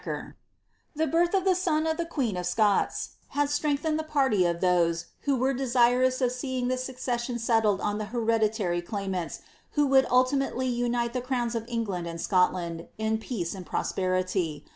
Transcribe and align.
189 0.03 0.33
The 0.95 1.05
birth 1.11 1.35
of 1.35 1.43
a 1.43 1.53
boo 1.53 1.85
to 1.91 1.95
the 1.95 2.07
queen 2.07 2.35
of 2.35 2.47
Scots 2.47 3.17
had 3.37 3.51
strengthened 3.51 3.99
the 3.99 4.03
party 4.03 4.47
of 4.47 4.59
thnee 4.59 5.05
who 5.25 5.35
were 5.35 5.53
desirous 5.53 6.21
of 6.21 6.31
seeing 6.31 6.69
the 6.69 6.77
succession 6.79 7.37
settled 7.37 7.79
on 7.81 7.99
the 7.99 8.05
hereditary 8.05 8.81
claimants 8.81 9.41
who 9.73 9.85
would 9.85 10.07
ultimately 10.09 10.67
unite 10.67 11.13
the 11.13 11.21
crowns 11.21 11.53
of 11.53 11.67
England 11.67 12.07
lad 12.07 12.19
Scotland 12.19 12.87
in 12.97 13.19
peace 13.19 13.53
and 13.53 13.63
prosperity. 13.67 14.65